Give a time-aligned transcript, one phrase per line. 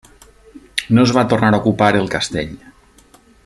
[0.97, 2.57] No es va tornar a ocupar el castell.